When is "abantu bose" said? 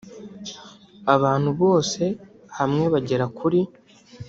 1.15-2.03